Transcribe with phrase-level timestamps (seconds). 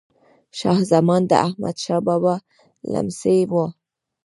[0.57, 2.35] شاه زمان د احمد شاه بابا
[2.91, 3.65] لمسی وه.